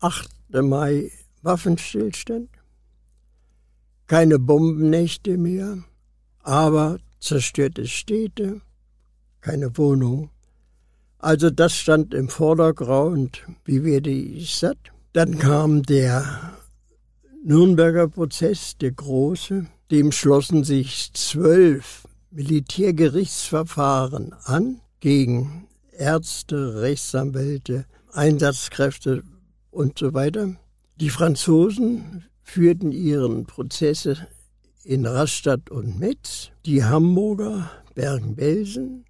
8. 0.00 0.30
Mai 0.62 1.10
Waffenstillstand, 1.42 2.48
keine 4.06 4.38
Bombennächte 4.38 5.36
mehr, 5.36 5.78
aber 6.42 6.98
zerstörte 7.20 7.86
Städte, 7.86 8.60
keine 9.40 9.76
Wohnung. 9.76 10.30
Also 11.26 11.50
das 11.50 11.74
stand 11.74 12.14
im 12.14 12.28
Vordergrund, 12.28 13.42
wie 13.64 13.82
werde 13.82 14.10
ich 14.10 14.54
satt? 14.54 14.78
Dann 15.12 15.40
kam 15.40 15.82
der 15.82 16.52
Nürnberger 17.42 18.06
Prozess, 18.06 18.76
der 18.76 18.92
große, 18.92 19.66
dem 19.90 20.12
schlossen 20.12 20.62
sich 20.62 21.12
zwölf 21.14 22.04
Militärgerichtsverfahren 22.30 24.36
an 24.44 24.80
gegen 25.00 25.66
Ärzte, 25.90 26.80
Rechtsanwälte, 26.80 27.86
Einsatzkräfte 28.12 29.24
und 29.72 29.98
so 29.98 30.14
weiter. 30.14 30.54
Die 30.94 31.10
Franzosen 31.10 32.26
führten 32.44 32.92
ihren 32.92 33.46
Prozesse 33.46 34.28
in 34.84 35.04
Rastatt 35.04 35.72
und 35.72 35.98
Metz, 35.98 36.52
die 36.64 36.84
Hamburger 36.84 37.68
Bergen-Belsen, 37.96 39.06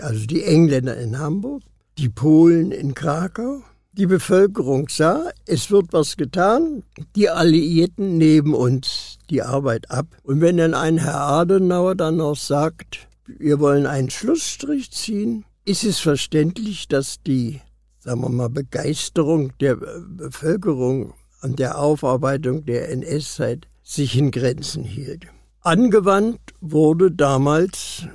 also 0.00 0.26
die 0.26 0.44
Engländer 0.44 0.96
in 0.96 1.18
Hamburg, 1.18 1.62
die 1.98 2.08
Polen 2.08 2.72
in 2.72 2.94
Krakau. 2.94 3.62
Die 3.92 4.06
Bevölkerung 4.06 4.88
sah, 4.88 5.24
es 5.44 5.72
wird 5.72 5.92
was 5.92 6.16
getan, 6.16 6.84
die 7.16 7.30
Alliierten 7.30 8.16
nehmen 8.16 8.54
uns 8.54 9.18
die 9.28 9.42
Arbeit 9.42 9.90
ab. 9.90 10.06
Und 10.22 10.40
wenn 10.40 10.58
dann 10.58 10.74
ein 10.74 10.98
Herr 10.98 11.20
Adenauer 11.20 11.96
dann 11.96 12.18
noch 12.18 12.36
sagt, 12.36 13.08
wir 13.26 13.58
wollen 13.58 13.86
einen 13.86 14.10
Schlussstrich 14.10 14.92
ziehen, 14.92 15.44
ist 15.64 15.82
es 15.82 15.98
verständlich, 15.98 16.86
dass 16.86 17.22
die, 17.26 17.60
sagen 17.98 18.20
wir 18.20 18.28
mal, 18.28 18.48
Begeisterung 18.48 19.52
der 19.58 19.76
Bevölkerung 19.76 21.14
an 21.40 21.56
der 21.56 21.78
Aufarbeitung 21.78 22.64
der 22.64 22.90
NS-Zeit 22.90 23.66
sich 23.82 24.16
in 24.16 24.30
Grenzen 24.30 24.84
hielt. 24.84 25.26
Angewandt 25.60 26.40
wurde 26.60 27.10
damals 27.10 28.06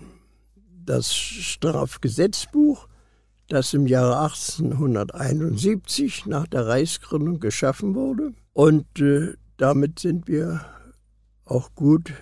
das 0.85 1.13
Strafgesetzbuch, 1.13 2.87
das 3.47 3.73
im 3.73 3.87
Jahre 3.87 4.19
1871 4.19 6.25
nach 6.25 6.47
der 6.47 6.67
Reichsgründung 6.67 7.39
geschaffen 7.39 7.95
wurde. 7.95 8.33
Und 8.53 8.99
äh, 8.99 9.33
damit 9.57 9.99
sind 9.99 10.27
wir 10.27 10.65
auch 11.45 11.73
gut 11.75 12.13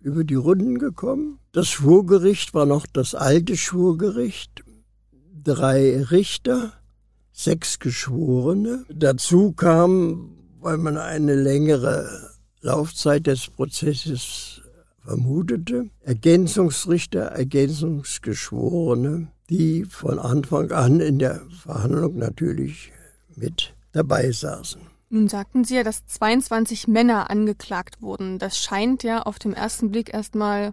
über 0.00 0.24
die 0.24 0.34
Runden 0.34 0.78
gekommen. 0.78 1.38
Das 1.52 1.68
Schwurgericht 1.68 2.54
war 2.54 2.66
noch 2.66 2.86
das 2.86 3.14
alte 3.14 3.56
Schwurgericht. 3.56 4.64
Drei 5.42 6.02
Richter, 6.02 6.72
sechs 7.32 7.78
Geschworene. 7.78 8.84
Dazu 8.88 9.52
kam, 9.52 10.36
weil 10.60 10.78
man 10.78 10.98
eine 10.98 11.34
längere 11.34 12.30
Laufzeit 12.60 13.26
des 13.26 13.48
Prozesses 13.48 14.62
vermutete, 15.04 15.90
Ergänzungsrichter, 16.00 17.26
Ergänzungsgeschworene, 17.26 19.28
die 19.50 19.84
von 19.84 20.18
Anfang 20.18 20.72
an 20.72 21.00
in 21.00 21.18
der 21.18 21.42
Verhandlung 21.62 22.18
natürlich 22.18 22.92
mit 23.36 23.74
dabei 23.92 24.32
saßen. 24.32 24.80
Nun 25.10 25.28
sagten 25.28 25.64
Sie 25.64 25.76
ja, 25.76 25.84
dass 25.84 26.06
22 26.06 26.88
Männer 26.88 27.30
angeklagt 27.30 28.02
wurden. 28.02 28.38
Das 28.38 28.58
scheint 28.58 29.02
ja 29.02 29.22
auf 29.22 29.38
den 29.38 29.52
ersten 29.52 29.90
Blick 29.90 30.12
erstmal 30.12 30.72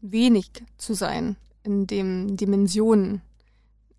wenig 0.00 0.50
zu 0.76 0.94
sein 0.94 1.36
in 1.62 1.86
den 1.86 2.36
Dimensionen, 2.36 3.22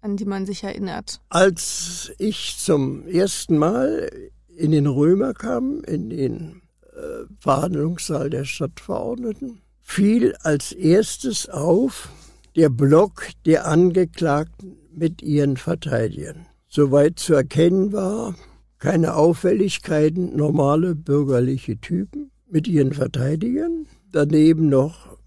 an 0.02 0.18
die 0.18 0.26
man 0.26 0.46
sich 0.46 0.64
erinnert. 0.64 1.22
Als 1.30 2.12
ich 2.20 2.58
zum 2.58 3.08
ersten 3.08 3.58
Mal 3.58 4.12
in 4.56 4.72
den 4.72 4.86
Römer 4.86 5.34
kam, 5.34 5.82
in 5.86 6.10
den 6.10 6.62
äh, 6.94 7.26
Verhandlungssaal 7.40 8.30
der 8.30 8.46
Stadtverordneten, 8.46 9.62
fiel 9.90 10.36
als 10.44 10.72
erstes 10.72 11.50
auf 11.50 12.10
der 12.56 12.70
Block 12.70 13.30
der 13.48 13.66
Angeklagten 13.66 14.78
mit 14.94 15.24
ihren 15.24 15.58
Verteidigern. 15.58 16.46
Soweit 16.68 17.18
zu 17.18 17.34
erkennen 17.34 17.92
war, 17.92 18.36
keine 18.78 19.16
Auffälligkeiten, 19.16 20.36
normale 20.36 20.94
bürgerliche 20.94 21.80
Typen 21.80 22.30
mit 22.48 22.68
ihren 22.68 22.94
Verteidigern, 22.94 23.88
daneben 24.12 24.70
noch 24.70 25.18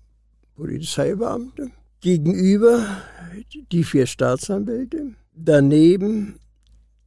Polizeibeamte, 0.54 1.72
gegenüber 2.00 2.86
die 3.72 3.82
vier 3.82 4.06
Staatsanwälte, 4.06 5.14
daneben 5.34 6.36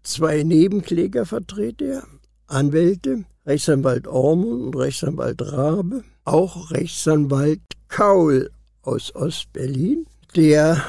zwei 0.04 0.44
Nebenklägervertreter, 0.44 2.04
Anwälte, 2.48 3.24
Rechtsanwalt 3.46 4.08
Ormund 4.08 4.62
und 4.64 4.76
Rechtsanwalt 4.76 5.42
Rabe, 5.42 6.04
auch 6.24 6.72
Rechtsanwalt 6.72 7.62
Kaul 7.88 8.50
aus 8.82 9.14
Ostberlin, 9.16 10.08
der 10.36 10.84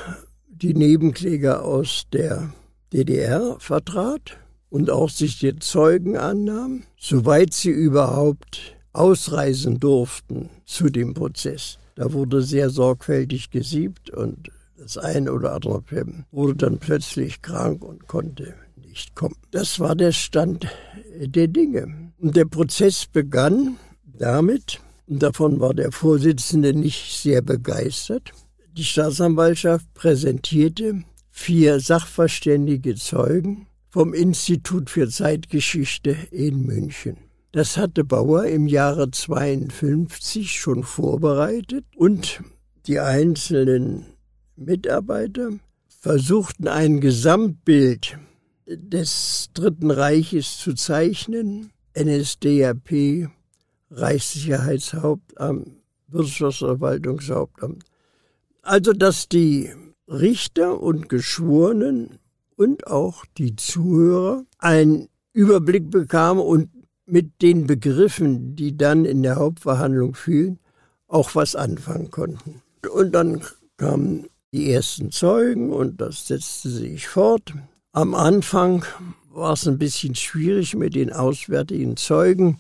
die 0.49 0.75
Nebenkläger 0.75 1.65
aus 1.65 2.05
der 2.13 2.53
DDR 2.93 3.57
vertrat 3.59 4.39
und 4.71 4.91
auch 4.91 5.11
sich 5.11 5.39
der 5.39 5.59
Zeugen 5.59 6.17
annahm, 6.17 6.85
soweit 6.99 7.53
sie 7.53 7.71
überhaupt 7.71 8.77
ausreisen 8.93 9.79
durften 9.79 10.49
zu 10.65 10.89
dem 10.89 11.13
Prozess. 11.13 11.79
Da 11.95 12.13
wurde 12.13 12.43
sehr 12.43 12.71
sorgfältig 12.71 13.51
gesiebt 13.51 14.11
und 14.11 14.51
das 14.79 14.99
eine 14.99 15.33
oder 15.33 15.55
andere 15.55 15.83
wurde 16.31 16.57
dann 16.57 16.79
plötzlich 16.79 17.43
krank 17.43 17.85
und 17.85 18.07
konnte 18.07 18.55
nicht 18.77 19.15
kommen. 19.15 19.37
Das 19.51 19.81
war 19.81 19.95
der 19.95 20.13
Stand 20.13 20.67
der 21.19 21.49
Dinge. 21.49 22.06
Und 22.19 22.37
der 22.37 22.47
Prozess 22.47 23.07
begann 23.07 23.77
damit, 24.05 24.81
und 25.07 25.23
davon 25.23 25.61
war 25.61 25.75
der 25.75 25.93
Vorsitzende 25.93 26.73
nicht 26.73 27.21
sehr 27.21 27.43
begeistert, 27.43 28.33
die 28.77 28.85
Staatsanwaltschaft 28.85 29.93
präsentierte 29.95 31.03
vier 31.31 31.81
sachverständige 31.81 32.95
Zeugen 32.95 33.67
vom 33.91 34.15
Institut 34.15 34.91
für 34.91 35.09
Zeitgeschichte 35.09 36.17
in 36.31 36.67
München. 36.67 37.19
Das 37.53 37.77
hatte 37.77 38.05
Bauer 38.05 38.45
im 38.45 38.67
Jahre 38.67 39.11
52 39.11 40.53
schon 40.53 40.83
vorbereitet 40.83 41.85
und 41.97 42.43
die 42.87 43.01
einzelnen 43.01 44.07
Mitarbeiter 44.57 45.51
versuchten 46.01 46.69
ein 46.69 47.01
Gesamtbild 47.01 48.19
des 48.67 49.51
Dritten 49.55 49.91
Reiches 49.91 50.59
zu 50.59 50.75
zeichnen, 50.75 51.71
NSDAP, 51.97 53.29
Reichssicherheitshauptamt, 53.91 55.69
Wirtschaftsverwaltungshauptamt. 56.09 57.85
Also, 58.63 58.93
dass 58.93 59.29
die 59.29 59.73
Richter 60.09 60.81
und 60.81 61.09
Geschworenen 61.09 62.19
und 62.57 62.87
auch 62.87 63.25
die 63.39 63.57
Zuhörer 63.57 64.45
einen 64.59 65.09
Überblick 65.33 65.91
bekamen 65.91 66.43
und 66.43 66.71
mit 67.07 67.43
den 67.43 67.67
Begriffen, 67.67 68.57
die 68.57 68.77
dann 68.77 69.05
in 69.05 69.23
der 69.23 69.37
Hauptverhandlung 69.37 70.15
fielen, 70.15 70.59
auch 71.07 71.35
was 71.35 71.55
anfangen 71.55 72.11
konnten. 72.11 72.63
Und 72.93 73.13
dann 73.13 73.43
kamen 73.77 74.27
die 74.53 74.73
ersten 74.73 75.11
Zeugen 75.13 75.73
und 75.73 76.01
das 76.01 76.27
setzte 76.27 76.71
sich 76.71 77.07
fort. 77.07 77.55
Am 77.93 78.15
Anfang 78.15 78.85
war 79.37 79.53
es 79.53 79.69
ein 79.69 79.79
bisschen 79.79 80.15
schwierig 80.15 80.75
mit 80.75 80.95
den 80.95 81.13
auswärtigen 81.13 81.97
Zeugen, 81.97 82.57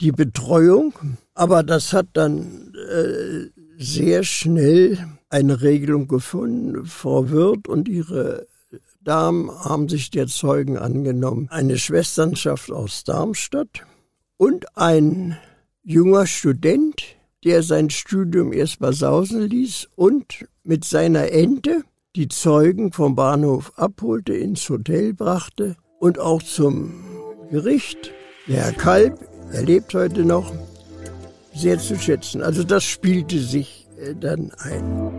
die 0.00 0.12
Betreuung, 0.12 0.94
aber 1.34 1.62
das 1.62 1.92
hat 1.92 2.08
dann 2.14 2.74
äh, 2.74 3.50
sehr 3.78 4.24
schnell 4.24 4.98
eine 5.28 5.60
Regelung 5.60 6.08
gefunden. 6.08 6.86
Frau 6.86 7.30
Wirth 7.30 7.68
und 7.68 7.88
ihre 7.88 8.46
Damen 9.02 9.50
haben 9.50 9.88
sich 9.88 10.10
der 10.10 10.26
Zeugen 10.26 10.78
angenommen. 10.78 11.48
Eine 11.50 11.78
Schwesternschaft 11.78 12.70
aus 12.70 13.04
Darmstadt 13.04 13.82
und 14.36 14.76
ein 14.76 15.36
junger 15.82 16.26
Student, 16.26 17.02
der 17.44 17.62
sein 17.62 17.90
Studium 17.90 18.52
erst 18.52 18.78
sausen 18.80 19.42
ließ 19.42 19.88
und 19.94 20.46
mit 20.64 20.84
seiner 20.84 21.30
Ente 21.30 21.84
die 22.16 22.28
Zeugen 22.28 22.92
vom 22.92 23.14
Bahnhof 23.14 23.72
abholte, 23.76 24.34
ins 24.34 24.68
Hotel 24.68 25.12
brachte 25.12 25.76
und 25.98 26.18
auch 26.18 26.42
zum 26.42 27.04
Gericht. 27.50 28.12
Der 28.46 28.64
Herr 28.64 28.72
Kalb, 28.72 29.18
er 29.52 29.62
lebt 29.62 29.94
heute 29.94 30.24
noch, 30.24 30.52
sehr 31.54 31.78
zu 31.78 31.96
schätzen. 31.98 32.42
Also 32.42 32.62
das 32.64 32.84
spielte 32.84 33.38
sich 33.38 33.86
äh, 33.98 34.14
dann 34.14 34.52
ein. 34.58 35.12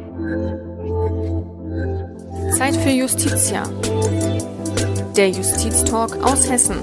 Zeit 2.57 2.75
für 2.75 2.89
Justitia. 2.89 3.63
Der 5.15 5.29
Justiztalk 5.29 6.15
aus 6.23 6.49
Hessen. 6.49 6.77